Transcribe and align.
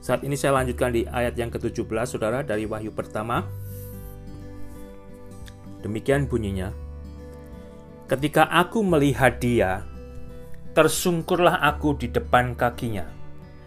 Saat 0.00 0.24
ini 0.24 0.32
saya 0.32 0.56
lanjutkan 0.56 0.96
di 0.96 1.04
ayat 1.04 1.36
yang 1.36 1.52
ke-17 1.52 1.84
Saudara 2.08 2.40
dari 2.40 2.64
Wahyu 2.64 2.88
pertama. 2.88 3.44
Demikian 5.84 6.24
bunyinya. 6.24 6.72
Ketika 8.08 8.48
aku 8.48 8.80
melihat 8.80 9.36
dia, 9.38 9.84
tersungkurlah 10.72 11.60
aku 11.60 12.00
di 12.00 12.08
depan 12.08 12.56
kakinya, 12.56 13.04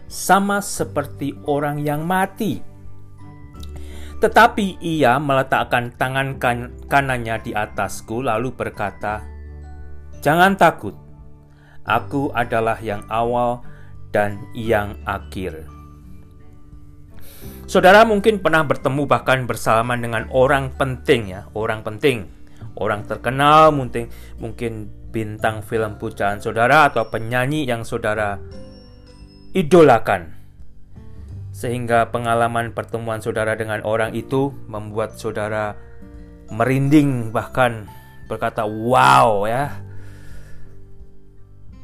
sama 0.10 0.58
seperti 0.60 1.38
orang 1.46 1.80
yang 1.86 2.02
mati. 2.02 2.60
Tetapi 4.18 4.82
ia 4.82 5.22
meletakkan 5.22 5.94
tangan 5.96 6.42
kan 6.42 6.74
kanannya 6.90 7.46
di 7.46 7.52
atasku, 7.54 8.26
lalu 8.26 8.56
berkata, 8.56 9.22
"Jangan 10.26 10.58
takut, 10.58 10.98
aku 11.86 12.34
adalah 12.34 12.80
yang 12.82 13.06
awal 13.12 13.62
dan 14.10 14.42
yang 14.58 14.98
akhir." 15.06 15.73
Saudara 17.64 18.04
mungkin 18.04 18.44
pernah 18.44 18.68
bertemu 18.68 19.08
bahkan 19.08 19.48
bersalaman 19.48 20.04
dengan 20.04 20.28
orang 20.36 20.76
penting 20.76 21.32
ya, 21.32 21.48
orang 21.56 21.80
penting, 21.80 22.28
orang 22.76 23.08
terkenal 23.08 23.72
mungkin 23.72 24.12
mungkin 24.36 24.92
bintang 25.14 25.64
film 25.64 25.96
pujaan 25.96 26.44
saudara 26.44 26.92
atau 26.92 27.08
penyanyi 27.08 27.64
yang 27.64 27.88
saudara 27.88 28.42
idolakan. 29.56 30.36
Sehingga 31.54 32.10
pengalaman 32.10 32.74
pertemuan 32.74 33.22
saudara 33.22 33.54
dengan 33.54 33.86
orang 33.86 34.12
itu 34.18 34.52
membuat 34.66 35.16
saudara 35.16 35.78
merinding 36.52 37.32
bahkan 37.32 37.88
berkata 38.28 38.68
wow 38.68 39.48
ya. 39.48 39.72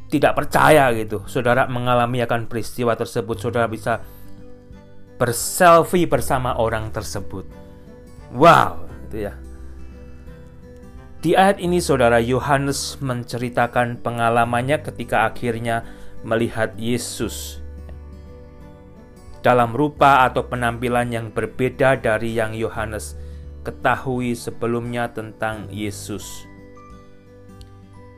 Tidak 0.09 0.33
percaya 0.33 0.89
gitu. 0.97 1.21
Saudara 1.29 1.69
mengalami 1.69 2.25
akan 2.25 2.49
peristiwa 2.49 2.97
tersebut, 2.97 3.37
saudara 3.37 3.69
bisa 3.69 4.01
berselfie 5.19 6.07
bersama 6.07 6.55
orang 6.55 6.89
tersebut. 6.95 7.43
Wow, 8.31 8.87
itu 9.11 9.27
ya. 9.27 9.35
Di 11.19 11.35
ayat 11.35 11.59
ini 11.59 11.83
saudara 11.83 12.23
Yohanes 12.23 12.95
menceritakan 13.03 13.99
pengalamannya 13.99 14.79
ketika 14.79 15.27
akhirnya 15.27 15.83
melihat 16.23 16.71
Yesus 16.79 17.59
dalam 19.43 19.75
rupa 19.75 20.23
atau 20.27 20.47
penampilan 20.47 21.11
yang 21.11 21.27
berbeda 21.31 21.99
dari 21.99 22.35
yang 22.35 22.55
Yohanes 22.55 23.19
ketahui 23.67 24.35
sebelumnya 24.35 25.11
tentang 25.11 25.67
Yesus. 25.67 26.47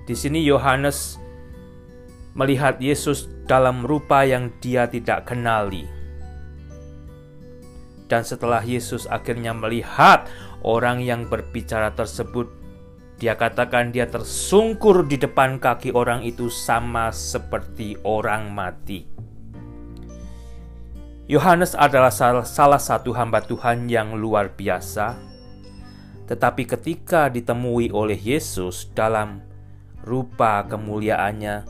Di 0.05 0.13
sini 0.13 0.45
Yohanes 0.45 1.17
melihat 2.37 2.77
Yesus 2.77 3.25
dalam 3.49 3.81
rupa 3.81 4.25
yang 4.25 4.53
dia 4.61 4.85
tidak 4.85 5.29
kenali. 5.29 6.00
Dan 8.11 8.27
setelah 8.27 8.59
Yesus 8.59 9.07
akhirnya 9.07 9.55
melihat 9.55 10.27
orang 10.67 10.99
yang 10.99 11.31
berbicara 11.31 11.95
tersebut, 11.95 12.51
dia 13.15 13.39
katakan 13.39 13.95
dia 13.95 14.03
tersungkur 14.03 15.07
di 15.07 15.15
depan 15.15 15.63
kaki 15.63 15.95
orang 15.95 16.19
itu 16.27 16.51
sama 16.51 17.15
seperti 17.15 17.95
orang 18.03 18.51
mati. 18.51 19.07
Yohanes 21.31 21.71
adalah 21.71 22.11
salah 22.43 22.81
satu 22.83 23.15
hamba 23.15 23.39
Tuhan 23.39 23.87
yang 23.87 24.19
luar 24.19 24.51
biasa, 24.51 25.15
tetapi 26.27 26.67
ketika 26.67 27.31
ditemui 27.31 27.95
oleh 27.95 28.19
Yesus 28.19 28.91
dalam 28.91 29.39
rupa 30.03 30.67
kemuliaannya, 30.67 31.63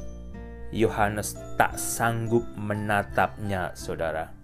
Yohanes 0.73 1.38
tak 1.53 1.78
sanggup 1.78 2.50
menatapnya, 2.58 3.78
saudara. 3.78 4.41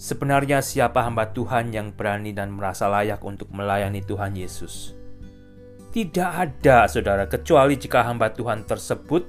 Sebenarnya, 0.00 0.64
siapa 0.64 1.04
hamba 1.04 1.28
Tuhan 1.28 1.76
yang 1.76 1.92
berani 1.92 2.32
dan 2.32 2.56
merasa 2.56 2.88
layak 2.88 3.20
untuk 3.20 3.52
melayani 3.52 4.00
Tuhan 4.00 4.32
Yesus? 4.32 4.96
Tidak 5.92 6.30
ada, 6.40 6.88
saudara, 6.88 7.28
kecuali 7.28 7.76
jika 7.76 8.08
hamba 8.08 8.32
Tuhan 8.32 8.64
tersebut 8.64 9.28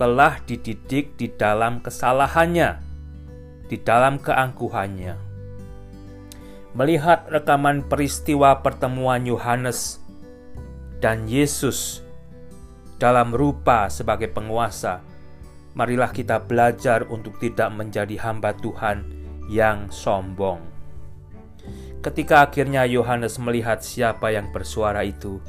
telah 0.00 0.40
dididik 0.48 1.12
di 1.20 1.28
dalam 1.28 1.84
kesalahannya, 1.84 2.80
di 3.68 3.76
dalam 3.84 4.16
keangkuhannya. 4.16 5.12
Melihat 6.72 7.28
rekaman 7.28 7.84
peristiwa 7.84 8.64
pertemuan 8.64 9.28
Yohanes 9.28 10.00
dan 11.04 11.28
Yesus 11.28 12.00
dalam 12.96 13.36
rupa 13.36 13.92
sebagai 13.92 14.32
penguasa, 14.32 15.04
marilah 15.76 16.16
kita 16.16 16.40
belajar 16.40 17.04
untuk 17.12 17.36
tidak 17.36 17.68
menjadi 17.76 18.16
hamba 18.24 18.56
Tuhan 18.56 19.17
yang 19.50 19.88
sombong. 19.90 20.60
Ketika 21.98 22.46
akhirnya 22.46 22.86
Yohanes 22.86 23.40
melihat 23.42 23.82
siapa 23.82 24.30
yang 24.30 24.54
bersuara 24.54 25.02
itu, 25.02 25.42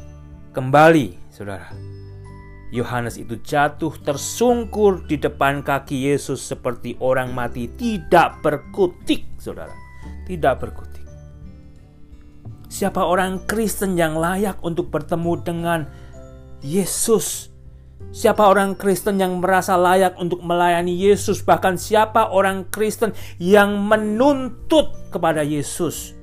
Kembali, 0.49 1.13
saudara. 1.29 1.69
Yohanes 2.73 3.21
itu 3.21 3.37
jatuh 3.37 3.93
tersungkur 4.01 5.05
di 5.05 5.21
depan 5.21 5.61
kaki 5.61 6.09
Yesus 6.09 6.41
seperti 6.41 6.97
orang 6.97 7.37
mati, 7.37 7.69
tidak 7.77 8.41
berkutik, 8.41 9.29
saudara. 9.37 9.73
Tidak 10.25 10.53
berkutik. 10.57 11.05
Siapa 12.65 13.05
orang 13.05 13.45
Kristen 13.45 13.93
yang 13.93 14.17
layak 14.17 14.57
untuk 14.65 14.89
bertemu 14.89 15.33
dengan 15.41 15.79
Yesus? 16.65 17.48
Siapa 18.09 18.49
orang 18.49 18.73
Kristen 18.73 19.21
yang 19.21 19.37
merasa 19.37 19.77
layak 19.77 20.17
untuk 20.17 20.41
melayani 20.41 20.97
Yesus? 20.97 21.45
Bahkan 21.45 21.77
siapa 21.77 22.33
orang 22.33 22.65
Kristen 22.73 23.13
yang 23.37 23.77
menuntut 23.77 24.89
kepada 25.13 25.45
Yesus? 25.45 26.17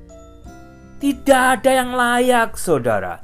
Tidak 0.99 1.43
ada 1.61 1.71
yang 1.71 1.95
layak, 1.95 2.59
saudara. 2.59 3.23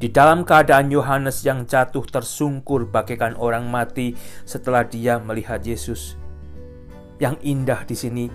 Di 0.00 0.08
dalam 0.08 0.44
keadaan 0.48 0.88
Yohanes 0.88 1.44
yang 1.44 1.68
jatuh 1.68 2.04
tersungkur 2.04 2.88
bagaikan 2.88 3.36
orang 3.36 3.68
mati 3.68 4.16
setelah 4.48 4.84
dia 4.84 5.20
melihat 5.20 5.60
Yesus. 5.60 6.16
Yang 7.20 7.36
indah 7.44 7.80
di 7.84 7.96
sini, 7.96 8.26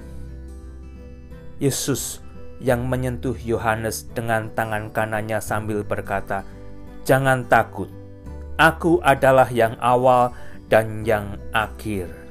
Yesus 1.58 2.22
yang 2.62 2.86
menyentuh 2.86 3.36
Yohanes 3.36 4.06
dengan 4.14 4.54
tangan 4.54 4.94
kanannya 4.94 5.42
sambil 5.42 5.82
berkata, 5.82 6.46
"Jangan 7.06 7.46
takut, 7.46 7.88
Aku 8.58 9.04
adalah 9.06 9.46
yang 9.54 9.78
awal 9.78 10.34
dan 10.68 11.06
yang 11.06 11.38
akhir." 11.54 12.26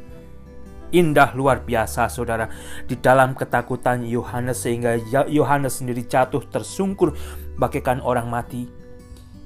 Indah 0.95 1.35
luar 1.35 1.67
biasa, 1.67 2.07
saudara, 2.07 2.47
di 2.87 2.95
dalam 2.95 3.35
ketakutan 3.35 4.07
Yohanes, 4.07 4.63
sehingga 4.63 4.95
Yohanes 5.27 5.83
sendiri 5.83 6.07
jatuh 6.07 6.47
tersungkur 6.51 7.19
bagaikan 7.59 7.99
orang 7.99 8.31
mati. 8.31 8.71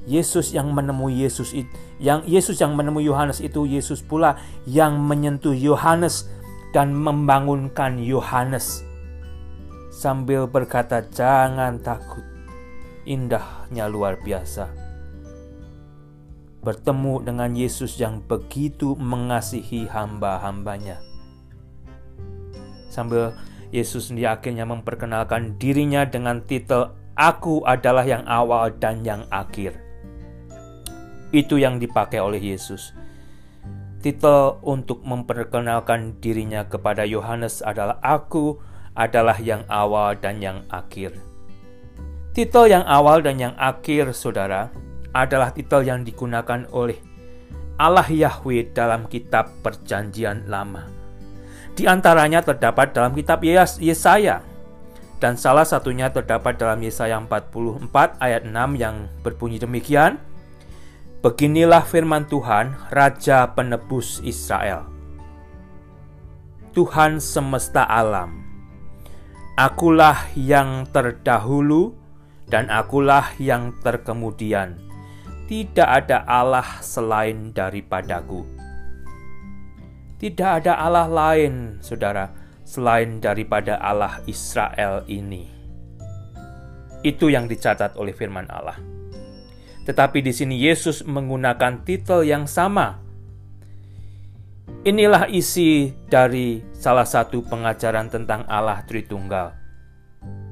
Yesus 0.05 0.53
yang 0.53 0.73
menemui 0.73 1.25
Yesus 1.25 1.57
itu, 1.57 1.69
yang 2.01 2.21
Yesus 2.29 2.61
yang 2.61 2.77
menemui 2.77 3.05
Yohanes 3.05 3.41
itu 3.41 3.65
Yesus 3.65 4.05
pula 4.05 4.37
yang 4.69 5.01
menyentuh 5.01 5.57
Yohanes 5.57 6.29
dan 6.73 6.93
membangunkan 6.93 7.97
Yohanes. 7.97 8.85
Sambil 9.93 10.49
berkata 10.49 11.05
jangan 11.13 11.81
takut. 11.81 12.25
Indahnya 13.09 13.89
luar 13.89 14.21
biasa 14.21 14.88
bertemu 16.61 17.23
dengan 17.23 17.51
Yesus 17.55 17.99
yang 17.99 18.23
begitu 18.25 18.99
mengasihi 18.99 19.87
hamba-hambanya 19.87 21.09
sambil 22.99 23.37
Yesus 23.71 24.09
sendiri 24.09 24.33
akhirnya 24.33 24.65
memperkenalkan 24.65 25.61
dirinya 25.61 26.09
dengan 26.09 26.43
titel 26.43 26.97
Aku 27.19 27.67
adalah 27.67 28.07
yang 28.07 28.23
awal 28.31 28.71
dan 28.79 29.03
yang 29.03 29.27
akhir. 29.35 29.75
Itu 31.35 31.59
yang 31.59 31.83
dipakai 31.83 32.23
oleh 32.23 32.39
Yesus. 32.39 32.95
Titel 33.99 34.63
untuk 34.63 35.03
memperkenalkan 35.03 36.23
dirinya 36.23 36.63
kepada 36.71 37.03
Yohanes 37.03 37.59
adalah 37.67 37.99
Aku 38.07 38.63
adalah 38.95 39.35
yang 39.43 39.67
awal 39.67 40.15
dan 40.15 40.39
yang 40.39 40.63
akhir. 40.71 41.19
Titel 42.39 42.71
yang 42.71 42.87
awal 42.87 43.19
dan 43.19 43.43
yang 43.43 43.55
akhir, 43.59 44.15
saudara, 44.15 44.71
adalah 45.19 45.51
titel 45.51 45.83
yang 45.83 46.07
digunakan 46.07 46.63
oleh 46.71 46.95
Allah 47.79 48.07
Yahweh 48.07 48.71
dalam 48.71 49.11
kitab 49.11 49.51
Perjanjian 49.67 50.47
Lama. 50.47 50.87
Di 51.75 51.87
antaranya 51.87 52.43
terdapat 52.43 52.95
dalam 52.95 53.15
kitab 53.15 53.43
Yesaya, 53.43 54.43
dan 55.19 55.35
salah 55.35 55.67
satunya 55.67 56.11
terdapat 56.11 56.59
dalam 56.59 56.79
Yesaya 56.79 57.19
44 57.19 58.19
ayat 58.23 58.47
6 58.47 58.55
yang 58.79 59.11
berbunyi 59.23 59.59
demikian, 59.59 60.19
Beginilah 61.19 61.83
firman 61.83 62.31
Tuhan, 62.31 62.79
Raja 62.95 63.51
Penebus 63.51 64.23
Israel. 64.23 64.87
Tuhan 66.71 67.19
semesta 67.19 67.83
alam, 67.83 68.47
akulah 69.59 70.31
yang 70.39 70.87
terdahulu 70.95 71.99
dan 72.47 72.71
akulah 72.71 73.35
yang 73.43 73.75
terkemudian. 73.83 74.88
Tidak 75.49 75.89
ada 75.89 76.29
Allah 76.29 76.85
selain 76.85 77.57
daripadaku. 77.57 78.45
Tidak 80.21 80.51
ada 80.61 80.77
Allah 80.77 81.09
lain, 81.09 81.81
saudara, 81.81 82.29
selain 82.69 83.17
daripada 83.17 83.81
Allah 83.81 84.21
Israel 84.29 85.09
ini. 85.09 85.49
Itu 87.01 87.33
yang 87.33 87.49
dicatat 87.49 87.97
oleh 87.97 88.13
firman 88.13 88.45
Allah. 88.53 88.77
Tetapi 89.89 90.21
di 90.21 90.37
sini 90.37 90.61
Yesus 90.61 91.01
menggunakan 91.09 91.81
titel 91.81 92.29
yang 92.29 92.45
sama. 92.45 93.01
Inilah 94.85 95.33
isi 95.33 95.97
dari 96.13 96.61
salah 96.77 97.09
satu 97.09 97.41
pengajaran 97.41 98.13
tentang 98.13 98.45
Allah 98.53 98.85
Tritunggal. 98.85 99.57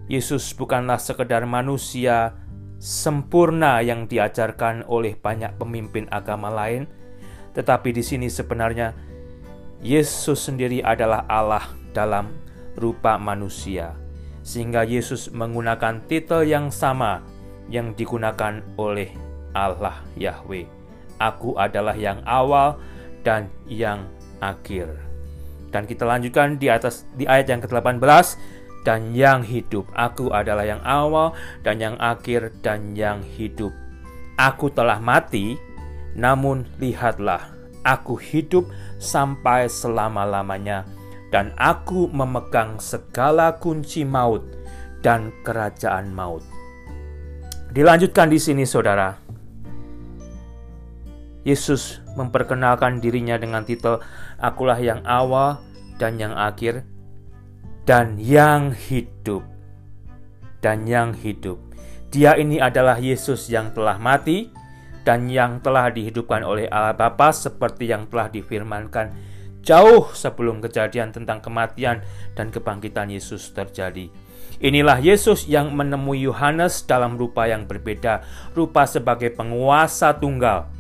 Yesus 0.08 0.56
bukanlah 0.56 0.96
sekedar 0.96 1.44
manusia 1.44 2.45
sempurna 2.76 3.80
yang 3.80 4.04
diajarkan 4.06 4.84
oleh 4.86 5.16
banyak 5.16 5.56
pemimpin 5.56 6.06
agama 6.12 6.52
lain, 6.52 6.84
tetapi 7.56 7.92
di 7.92 8.04
sini 8.04 8.28
sebenarnya 8.28 8.92
Yesus 9.80 10.48
sendiri 10.48 10.80
adalah 10.84 11.24
Allah 11.28 11.64
dalam 11.92 12.32
rupa 12.76 13.16
manusia, 13.16 13.96
sehingga 14.44 14.84
Yesus 14.84 15.32
menggunakan 15.32 16.04
titel 16.08 16.44
yang 16.44 16.68
sama 16.68 17.24
yang 17.72 17.96
digunakan 17.96 18.62
oleh 18.76 19.10
Allah 19.56 20.04
Yahweh. 20.14 20.68
Aku 21.16 21.56
adalah 21.56 21.96
yang 21.96 22.20
awal 22.28 22.76
dan 23.24 23.48
yang 23.64 24.04
akhir. 24.44 24.92
Dan 25.72 25.88
kita 25.88 26.04
lanjutkan 26.04 26.60
di 26.60 26.68
atas 26.70 27.08
di 27.16 27.24
ayat 27.24 27.48
yang 27.50 27.60
ke-18 27.64 28.36
dan 28.86 29.10
yang 29.10 29.42
hidup. 29.42 29.90
Aku 29.98 30.30
adalah 30.30 30.62
yang 30.62 30.78
awal 30.86 31.34
dan 31.66 31.82
yang 31.82 31.98
akhir 31.98 32.54
dan 32.62 32.94
yang 32.94 33.18
hidup. 33.26 33.74
Aku 34.38 34.70
telah 34.70 35.02
mati, 35.02 35.58
namun 36.14 36.62
lihatlah 36.78 37.56
aku 37.86 38.18
hidup 38.18 38.66
sampai 38.98 39.70
selama-lamanya, 39.70 40.82
dan 41.30 41.54
aku 41.54 42.10
memegang 42.10 42.82
segala 42.82 43.54
kunci 43.58 44.02
maut 44.02 44.42
dan 45.02 45.30
kerajaan 45.46 46.10
maut. 46.10 46.42
Dilanjutkan 47.70 48.26
di 48.26 48.42
sini, 48.42 48.66
saudara. 48.66 49.14
Yesus 51.46 52.02
memperkenalkan 52.18 52.98
dirinya 52.98 53.38
dengan 53.38 53.62
titel 53.62 54.02
"Akulah 54.42 54.82
yang 54.82 55.06
awal 55.06 55.62
dan 55.94 56.18
yang 56.18 56.34
akhir, 56.34 56.82
dan 57.88 58.18
yang 58.18 58.74
hidup." 58.74 59.46
Dan 60.60 60.82
yang 60.84 61.14
hidup, 61.14 61.62
Dia 62.10 62.34
ini 62.34 62.58
adalah 62.58 62.98
Yesus 62.98 63.46
yang 63.52 63.70
telah 63.70 64.00
mati 64.00 64.50
dan 65.06 65.30
yang 65.30 65.62
telah 65.62 65.90
dihidupkan 65.94 66.42
oleh 66.42 66.66
Allah 66.66 66.96
Bapa 66.96 67.30
seperti 67.30 67.90
yang 67.92 68.10
telah 68.10 68.26
difirmankan 68.26 69.14
jauh 69.66 70.14
sebelum 70.14 70.62
kejadian 70.62 71.10
tentang 71.10 71.42
kematian 71.42 72.02
dan 72.38 72.54
kebangkitan 72.54 73.10
Yesus 73.10 73.50
terjadi. 73.50 74.08
Inilah 74.62 75.02
Yesus 75.02 75.44
yang 75.50 75.74
menemui 75.74 76.24
Yohanes 76.24 76.86
dalam 76.86 77.18
rupa 77.18 77.44
yang 77.50 77.68
berbeda, 77.68 78.24
rupa 78.56 78.86
sebagai 78.88 79.34
penguasa 79.34 80.16
tunggal 80.16 80.70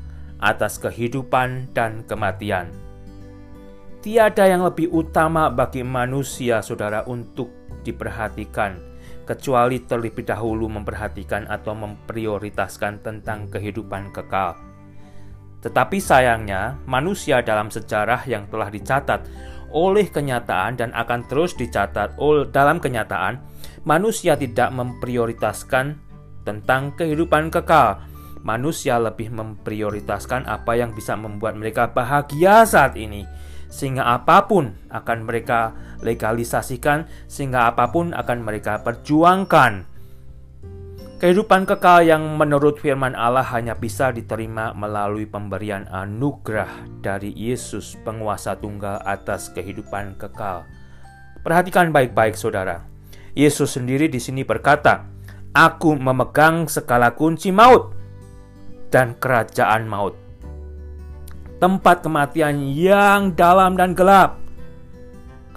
atas 0.40 0.78
kehidupan 0.80 1.74
dan 1.74 2.06
kematian. 2.08 2.85
Tiada 4.06 4.46
yang 4.46 4.62
lebih 4.62 4.86
utama 4.94 5.50
bagi 5.50 5.82
manusia, 5.82 6.62
saudara, 6.62 7.02
untuk 7.10 7.50
diperhatikan 7.82 8.78
kecuali 9.26 9.82
terlebih 9.82 10.22
dahulu 10.22 10.70
memperhatikan 10.70 11.50
atau 11.50 11.74
memprioritaskan 11.74 13.02
tentang 13.02 13.50
kehidupan 13.50 14.14
kekal. 14.14 14.54
Tetapi 15.58 15.98
sayangnya, 15.98 16.78
manusia 16.86 17.42
dalam 17.42 17.66
sejarah 17.66 18.22
yang 18.30 18.46
telah 18.46 18.70
dicatat 18.70 19.26
oleh 19.74 20.06
kenyataan 20.06 20.78
dan 20.78 20.94
akan 20.94 21.26
terus 21.26 21.58
dicatat 21.58 22.14
dalam 22.54 22.78
kenyataan, 22.78 23.42
manusia 23.82 24.38
tidak 24.38 24.70
memprioritaskan 24.70 25.98
tentang 26.46 26.94
kehidupan 26.94 27.50
kekal. 27.50 28.06
Manusia 28.46 29.02
lebih 29.02 29.34
memprioritaskan 29.34 30.46
apa 30.46 30.78
yang 30.78 30.94
bisa 30.94 31.18
membuat 31.18 31.58
mereka 31.58 31.90
bahagia 31.90 32.62
saat 32.62 32.94
ini 32.94 33.26
sehingga 33.68 34.06
apa 34.06 34.46
pun 34.46 34.74
akan 34.90 35.18
mereka 35.26 35.74
legalisasikan, 36.00 37.06
sehingga 37.26 37.70
apa 37.70 37.90
pun 37.90 38.12
akan 38.14 38.38
mereka 38.42 38.80
perjuangkan. 38.82 39.96
Kehidupan 41.16 41.64
kekal 41.64 42.04
yang 42.04 42.36
menurut 42.36 42.76
firman 42.76 43.16
Allah 43.16 43.48
hanya 43.56 43.72
bisa 43.72 44.12
diterima 44.12 44.76
melalui 44.76 45.24
pemberian 45.24 45.88
anugerah 45.88 46.68
dari 47.00 47.32
Yesus, 47.32 47.96
penguasa 48.04 48.52
tunggal 48.60 49.00
atas 49.00 49.48
kehidupan 49.56 50.20
kekal. 50.20 50.68
Perhatikan 51.40 51.88
baik-baik, 51.88 52.36
saudara. 52.36 52.84
Yesus 53.32 53.80
sendiri 53.80 54.12
di 54.12 54.20
sini 54.20 54.44
berkata, 54.44 55.08
"Aku 55.56 55.96
memegang 55.96 56.68
segala 56.68 57.16
kunci 57.16 57.48
maut 57.48 57.96
dan 58.92 59.16
kerajaan 59.16 59.88
maut." 59.88 60.25
Tempat 61.56 62.04
kematian 62.04 62.72
yang 62.72 63.32
dalam 63.32 63.76
dan 63.76 63.96
gelap. 63.96 64.36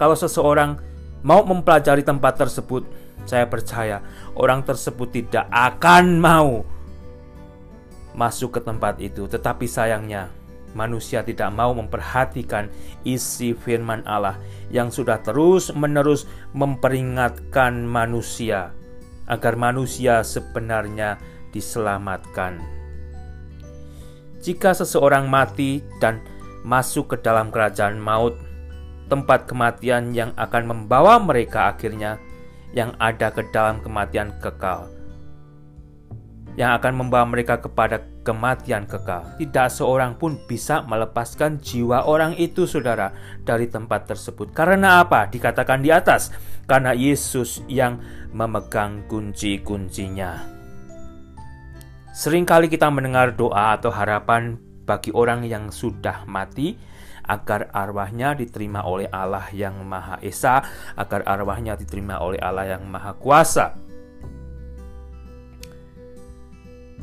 Kalau 0.00 0.16
seseorang 0.16 0.80
mau 1.20 1.44
mempelajari 1.44 2.00
tempat 2.00 2.40
tersebut, 2.40 2.88
saya 3.28 3.44
percaya 3.44 4.00
orang 4.32 4.64
tersebut 4.64 5.12
tidak 5.12 5.44
akan 5.52 6.16
mau 6.16 6.64
masuk 8.16 8.58
ke 8.58 8.60
tempat 8.64 8.96
itu. 8.98 9.28
Tetapi 9.28 9.68
sayangnya, 9.68 10.32
manusia 10.72 11.20
tidak 11.20 11.52
mau 11.52 11.76
memperhatikan 11.76 12.72
isi 13.04 13.52
firman 13.52 14.00
Allah 14.08 14.40
yang 14.72 14.88
sudah 14.88 15.20
terus-menerus 15.20 16.24
memperingatkan 16.56 17.84
manusia 17.84 18.72
agar 19.28 19.54
manusia 19.54 20.24
sebenarnya 20.24 21.20
diselamatkan. 21.52 22.79
Jika 24.40 24.72
seseorang 24.72 25.28
mati 25.28 25.84
dan 26.00 26.24
masuk 26.64 27.12
ke 27.12 27.16
dalam 27.20 27.52
kerajaan 27.52 28.00
maut, 28.00 28.36
tempat 29.12 29.44
kematian 29.44 30.16
yang 30.16 30.32
akan 30.40 30.64
membawa 30.64 31.20
mereka 31.20 31.68
akhirnya 31.68 32.16
yang 32.72 32.96
ada 32.96 33.28
ke 33.34 33.44
dalam 33.50 33.82
kematian 33.84 34.32
kekal, 34.38 34.86
yang 36.54 36.72
akan 36.78 37.04
membawa 37.04 37.26
mereka 37.26 37.58
kepada 37.58 38.00
kematian 38.22 38.86
kekal. 38.86 39.26
Tidak 39.36 39.68
seorang 39.68 40.14
pun 40.14 40.38
bisa 40.46 40.86
melepaskan 40.86 41.58
jiwa 41.58 42.06
orang 42.06 42.38
itu, 42.38 42.64
saudara, 42.70 43.10
dari 43.42 43.66
tempat 43.66 44.08
tersebut. 44.08 44.54
Karena 44.54 45.02
apa? 45.02 45.26
Dikatakan 45.26 45.82
di 45.82 45.90
atas, 45.90 46.30
karena 46.70 46.94
Yesus 46.94 47.60
yang 47.66 47.98
memegang 48.30 49.04
kunci-kuncinya. 49.10 50.59
Seringkali 52.10 52.66
kita 52.66 52.90
mendengar 52.90 53.38
doa 53.38 53.78
atau 53.78 53.94
harapan 53.94 54.58
bagi 54.82 55.14
orang 55.14 55.46
yang 55.46 55.70
sudah 55.70 56.26
mati 56.26 56.74
agar 57.22 57.70
arwahnya 57.70 58.34
diterima 58.34 58.82
oleh 58.82 59.06
Allah 59.14 59.46
yang 59.54 59.86
Maha 59.86 60.18
Esa, 60.18 60.58
agar 60.98 61.22
arwahnya 61.22 61.78
diterima 61.78 62.18
oleh 62.18 62.42
Allah 62.42 62.74
yang 62.74 62.82
Maha 62.90 63.14
Kuasa. 63.14 63.78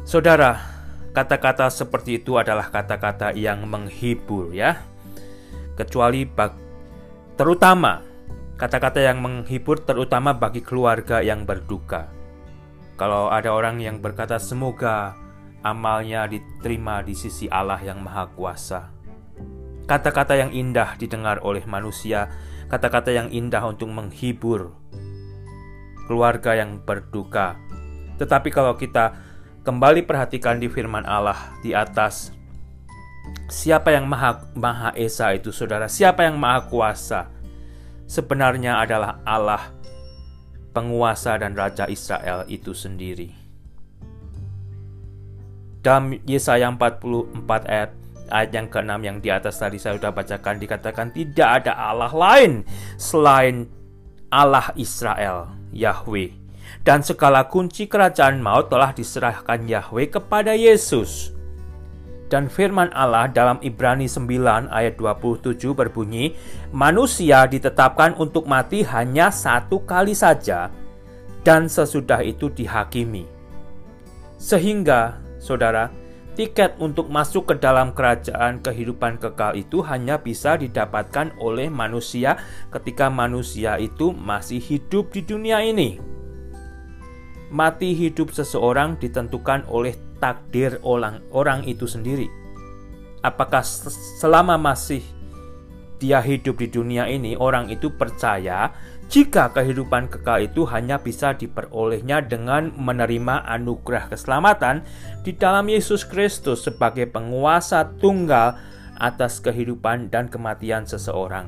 Saudara, 0.03 0.59
kata-kata 1.15 1.71
seperti 1.71 2.19
itu 2.19 2.35
adalah 2.35 2.67
kata-kata 2.67 3.31
yang 3.31 3.63
menghibur 3.63 4.51
ya. 4.51 4.83
Kecuali 5.79 6.27
bag, 6.27 6.51
terutama 7.39 8.03
kata-kata 8.59 8.99
yang 8.99 9.23
menghibur 9.23 9.79
terutama 9.79 10.35
bagi 10.35 10.59
keluarga 10.59 11.23
yang 11.23 11.47
berduka. 11.47 12.16
Kalau 12.97 13.29
ada 13.29 13.53
orang 13.53 13.77
yang 13.77 14.01
berkata 14.01 14.41
semoga 14.41 15.13
amalnya 15.61 16.25
diterima 16.25 17.05
di 17.05 17.13
sisi 17.13 17.45
Allah 17.45 17.77
yang 17.85 18.01
Maha 18.01 18.25
Kuasa. 18.33 18.89
Kata-kata 19.85 20.33
yang 20.35 20.51
indah 20.51 20.97
didengar 20.99 21.39
oleh 21.45 21.63
manusia, 21.69 22.27
kata-kata 22.67 23.13
yang 23.13 23.29
indah 23.29 23.63
untuk 23.69 23.87
menghibur 23.93 24.73
keluarga 26.09 26.57
yang 26.57 26.81
berduka. 26.81 27.55
Tetapi 28.17 28.49
kalau 28.49 28.73
kita 28.75 29.13
kembali 29.61 30.03
perhatikan 30.03 30.57
di 30.57 30.67
firman 30.67 31.05
Allah 31.05 31.53
di 31.61 31.77
atas 31.77 32.33
Siapa 33.47 33.95
yang 33.95 34.03
maha, 34.11 34.43
maha 34.59 34.91
Esa 34.91 35.31
itu 35.31 35.55
saudara? 35.55 35.87
Siapa 35.87 36.27
yang 36.27 36.35
maha 36.35 36.67
kuasa? 36.67 37.31
Sebenarnya 38.03 38.79
adalah 38.79 39.23
Allah 39.23 39.71
penguasa 40.77 41.41
dan 41.41 41.57
raja 41.57 41.89
Israel 41.89 42.45
itu 42.45 42.77
sendiri. 42.77 43.33
Dalam 45.81 46.13
Yesaya 46.29 46.69
44 46.69 47.33
ayat 47.65 47.97
ayat 48.29 48.49
yang 48.53 48.67
ke-6 48.69 48.93
yang 49.01 49.17
di 49.17 49.29
atas 49.33 49.57
tadi 49.57 49.81
saya 49.81 49.97
sudah 49.97 50.13
bacakan 50.13 50.61
dikatakan 50.61 51.09
tidak 51.17 51.63
ada 51.63 51.73
Allah 51.73 52.13
lain 52.13 52.61
selain 53.01 53.65
Allah 54.29 54.69
Israel, 54.77 55.49
Yahweh. 55.73 56.45
Dan 56.85 57.01
segala 57.01 57.47
kunci 57.47 57.87
kerajaan 57.89 58.43
maut 58.43 58.69
telah 58.69 58.93
diserahkan 58.93 59.65
Yahweh 59.65 60.13
kepada 60.13 60.53
Yesus. 60.53 61.36
Dan 62.27 62.51
firman 62.51 62.91
Allah 62.91 63.31
dalam 63.31 63.55
Ibrani 63.63 64.11
9 64.11 64.67
ayat 64.67 64.99
27 64.99 65.71
berbunyi, 65.71 66.35
manusia 66.75 67.47
ditetapkan 67.47 68.19
untuk 68.19 68.43
mati 68.51 68.83
hanya 68.83 69.31
satu 69.31 69.79
kali 69.87 70.11
saja 70.11 70.67
dan 71.47 71.71
sesudah 71.71 72.19
itu 72.19 72.51
dihakimi. 72.51 73.23
Sehingga, 74.35 75.23
saudara, 75.39 75.87
tiket 76.35 76.75
untuk 76.83 77.07
masuk 77.07 77.49
ke 77.49 77.55
dalam 77.57 77.95
kerajaan 77.95 78.59
kehidupan 78.59 79.17
kekal 79.17 79.55
itu 79.55 79.79
hanya 79.87 80.19
bisa 80.19 80.59
didapatkan 80.59 81.31
oleh 81.39 81.71
manusia 81.71 82.35
ketika 82.69 83.07
manusia 83.07 83.79
itu 83.79 84.11
masih 84.11 84.59
hidup 84.59 85.15
di 85.15 85.23
dunia 85.23 85.63
ini. 85.63 85.97
Mati 87.47 87.95
hidup 87.95 88.35
seseorang 88.35 88.99
ditentukan 88.99 89.63
oleh 89.71 89.95
takdir 90.17 90.81
orang, 90.83 91.23
orang 91.31 91.65
itu 91.65 91.85
sendiri. 91.85 92.29
Apakah 93.25 93.65
selama 94.21 94.55
masih 94.55 95.01
dia 95.97 96.21
hidup 96.21 96.61
di 96.61 96.69
dunia 96.69 97.09
ini, 97.09 97.33
orang 97.33 97.73
itu 97.73 97.89
percaya 97.89 98.69
jika 99.07 99.55
kehidupan 99.55 100.11
kekal 100.11 100.43
itu 100.43 100.67
hanya 100.67 100.99
bisa 100.99 101.31
diperolehnya 101.31 102.27
dengan 102.27 102.75
menerima 102.75 103.47
anugerah 103.47 104.11
keselamatan 104.11 104.83
di 105.23 105.31
dalam 105.31 105.65
Yesus 105.71 106.03
Kristus 106.03 106.67
sebagai 106.67 107.07
penguasa 107.07 107.87
tunggal 107.97 108.59
atas 108.99 109.39
kehidupan 109.39 110.11
dan 110.11 110.27
kematian 110.27 110.83
seseorang. 110.83 111.47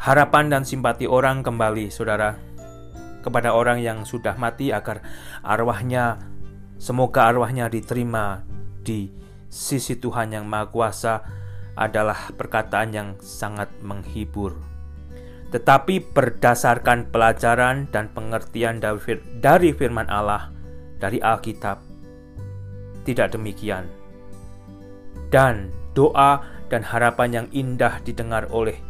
Harapan 0.00 0.50
dan 0.50 0.62
simpati 0.66 1.06
orang 1.06 1.46
kembali, 1.46 1.92
saudara, 1.92 2.34
kepada 3.22 3.54
orang 3.54 3.78
yang 3.78 4.02
sudah 4.02 4.34
mati 4.34 4.74
agar 4.74 5.04
arwahnya 5.46 6.18
Semoga 6.82 7.30
arwahnya 7.30 7.70
diterima 7.70 8.42
di 8.82 9.06
sisi 9.46 9.94
Tuhan 10.02 10.34
yang 10.34 10.50
Maha 10.50 10.66
Kuasa 10.66 11.22
adalah 11.78 12.34
perkataan 12.34 12.90
yang 12.90 13.08
sangat 13.22 13.70
menghibur. 13.86 14.58
Tetapi 15.54 16.10
berdasarkan 16.10 17.14
pelajaran 17.14 17.86
dan 17.94 18.10
pengertian 18.10 18.82
dari 18.82 19.70
firman 19.70 20.10
Allah 20.10 20.50
dari 20.98 21.22
Alkitab, 21.22 21.78
tidak 23.06 23.30
demikian. 23.30 23.86
Dan 25.30 25.70
doa 25.94 26.42
dan 26.66 26.82
harapan 26.82 27.30
yang 27.30 27.46
indah 27.54 28.02
didengar 28.02 28.50
oleh 28.50 28.82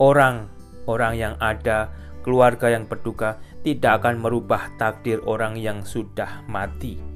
orang-orang 0.00 1.20
yang 1.20 1.34
ada, 1.36 1.92
keluarga 2.24 2.72
yang 2.72 2.88
berduka, 2.88 3.36
tidak 3.60 4.00
akan 4.00 4.24
merubah 4.24 4.72
takdir 4.80 5.20
orang 5.28 5.60
yang 5.60 5.84
sudah 5.84 6.48
mati 6.48 7.09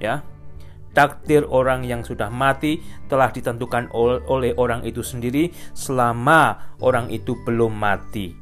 ya 0.00 0.24
takdir 0.96 1.44
orang 1.52 1.84
yang 1.84 2.00
sudah 2.00 2.32
mati 2.32 2.80
telah 3.04 3.28
ditentukan 3.28 3.92
oleh 3.92 4.56
orang 4.56 4.80
itu 4.88 5.04
sendiri 5.04 5.52
selama 5.76 6.72
orang 6.80 7.12
itu 7.12 7.36
belum 7.44 7.76
mati. 7.76 8.32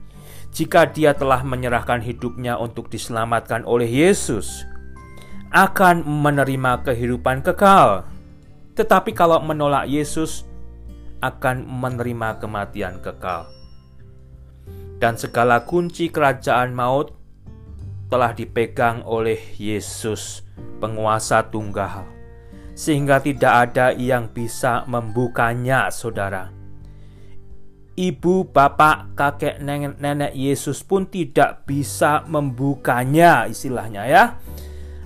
Jika 0.55 0.87
dia 0.95 1.19
telah 1.19 1.43
menyerahkan 1.43 1.99
hidupnya 1.99 2.55
untuk 2.55 2.87
diselamatkan 2.87 3.67
oleh 3.67 3.91
Yesus, 3.91 4.63
akan 5.51 6.07
menerima 6.07 6.87
kehidupan 6.87 7.43
kekal. 7.43 8.07
Tetapi 8.79 9.11
kalau 9.19 9.43
menolak 9.43 9.91
Yesus, 9.91 10.47
akan 11.19 11.67
menerima 11.67 12.39
kematian 12.39 13.03
kekal. 13.03 13.51
Dan 15.03 15.19
segala 15.19 15.67
kunci 15.67 16.07
kerajaan 16.07 16.71
maut 16.71 17.11
telah 18.09 18.37
dipegang 18.37 19.03
oleh 19.05 19.39
Yesus, 19.57 20.45
penguasa 20.79 21.47
tunggal, 21.49 22.05
sehingga 22.77 23.19
tidak 23.23 23.53
ada 23.71 23.97
yang 23.97 24.29
bisa 24.31 24.85
membukanya, 24.85 25.89
saudara. 25.89 26.55
Ibu, 27.95 28.51
bapak, 28.51 29.15
kakek, 29.15 29.63
nenek, 29.63 30.03
nenek 30.03 30.35
Yesus 30.35 30.83
pun 30.83 31.07
tidak 31.07 31.63
bisa 31.63 32.27
membukanya, 32.27 33.47
istilahnya 33.47 34.03
ya. 34.11 34.25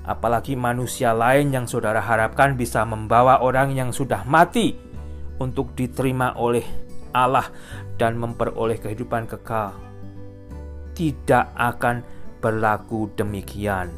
Apalagi 0.09 0.57
manusia 0.57 1.12
lain 1.12 1.52
yang 1.52 1.69
saudara 1.69 2.00
harapkan 2.00 2.57
bisa 2.57 2.81
membawa 2.88 3.45
orang 3.45 3.76
yang 3.76 3.93
sudah 3.93 4.25
mati 4.25 4.73
untuk 5.37 5.76
diterima 5.76 6.33
oleh 6.40 6.64
Allah 7.12 7.52
dan 8.00 8.17
memperoleh 8.17 8.81
kehidupan 8.81 9.28
kekal. 9.28 9.76
Tidak 10.97 11.52
akan 11.61 12.18
berlaku 12.38 13.11
demikian. 13.14 13.90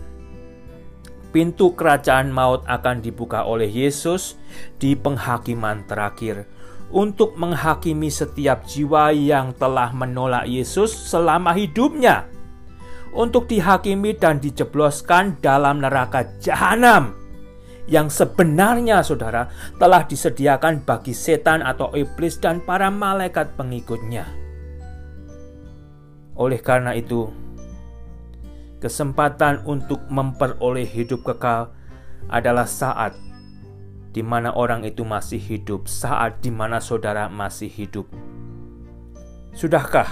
Pintu 1.30 1.78
kerajaan 1.78 2.34
maut 2.34 2.66
akan 2.66 2.98
dibuka 2.98 3.46
oleh 3.46 3.70
Yesus 3.70 4.34
di 4.82 4.98
penghakiman 4.98 5.86
terakhir 5.86 6.50
untuk 6.90 7.38
menghakimi 7.38 8.10
setiap 8.10 8.66
jiwa 8.66 9.14
yang 9.14 9.54
telah 9.54 9.94
menolak 9.94 10.50
Yesus 10.50 10.90
selama 10.90 11.54
hidupnya, 11.54 12.26
untuk 13.14 13.46
dihakimi 13.46 14.18
dan 14.18 14.42
dijebloskan 14.42 15.38
dalam 15.38 15.82
neraka 15.82 16.26
jahanam 16.42 17.14
yang 17.90 18.06
sebenarnya 18.06 19.02
saudara 19.02 19.50
telah 19.78 20.06
disediakan 20.06 20.86
bagi 20.86 21.10
setan 21.10 21.62
atau 21.62 21.90
iblis 21.94 22.38
dan 22.38 22.62
para 22.62 22.86
malaikat 22.86 23.54
pengikutnya. 23.58 24.26
Oleh 26.38 26.62
karena 26.62 26.94
itu, 26.94 27.28
kesempatan 28.80 29.62
untuk 29.68 30.00
memperoleh 30.08 30.88
hidup 30.88 31.22
kekal 31.22 31.76
adalah 32.32 32.64
saat 32.64 33.14
di 34.10 34.26
mana 34.26 34.50
orang 34.50 34.82
itu 34.82 35.06
masih 35.06 35.38
hidup, 35.38 35.86
saat 35.86 36.42
di 36.42 36.50
mana 36.50 36.82
saudara 36.82 37.30
masih 37.30 37.70
hidup. 37.70 38.10
Sudahkah 39.54 40.10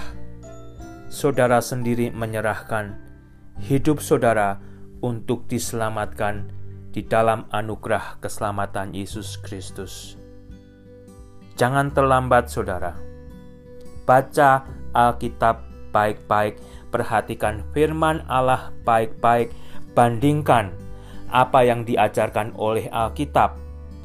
saudara 1.11 1.59
sendiri 1.59 2.13
menyerahkan 2.13 2.95
hidup 3.59 3.99
saudara 3.99 4.61
untuk 5.03 5.51
diselamatkan 5.51 6.51
di 6.95 7.03
dalam 7.03 7.49
anugerah 7.51 8.23
keselamatan 8.23 8.95
Yesus 8.95 9.35
Kristus? 9.43 10.15
Jangan 11.59 11.91
terlambat, 11.91 12.47
saudara. 12.47 12.95
Baca 14.07 14.63
Alkitab 14.95 15.59
baik-baik 15.91 16.55
perhatikan 16.89 17.65
firman 17.71 18.25
Allah 18.25 18.73
baik-baik, 18.83 19.53
bandingkan 19.93 20.73
apa 21.29 21.61
yang 21.61 21.85
diajarkan 21.85 22.57
oleh 22.57 22.89
Alkitab, 22.89 23.55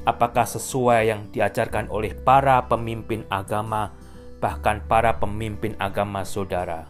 apakah 0.05 0.45
sesuai 0.45 1.01
yang 1.09 1.21
diajarkan 1.33 1.89
oleh 1.89 2.13
para 2.13 2.61
pemimpin 2.69 3.25
agama, 3.33 3.93
bahkan 4.39 4.85
para 4.85 5.17
pemimpin 5.17 5.73
agama 5.81 6.23
saudara. 6.23 6.89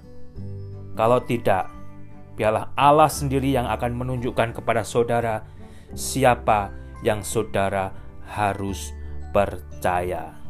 Kalau 0.94 1.22
tidak, 1.22 1.70
biarlah 2.34 2.74
Allah 2.74 3.10
sendiri 3.10 3.54
yang 3.54 3.66
akan 3.70 3.94
menunjukkan 3.94 4.58
kepada 4.58 4.82
saudara 4.82 5.46
siapa 5.94 6.74
yang 7.06 7.22
saudara 7.22 7.94
harus 8.26 8.90
percaya. 9.30 10.43